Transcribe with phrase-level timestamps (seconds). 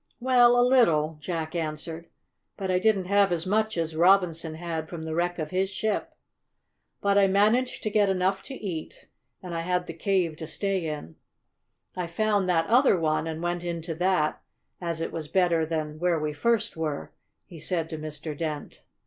[0.19, 2.07] "Well a little," Jack answered.
[2.57, 6.15] "But I didn't have as much as Robinson had from the wreck of his ship.
[7.01, 9.07] But I managed to get enough to eat,
[9.43, 11.17] and I had the cave to stay in.
[11.95, 14.41] I found that other one, and went into that,
[14.81, 17.13] as it was better than where we first were,"
[17.45, 18.35] he said to Mr.
[18.35, 18.81] Dent.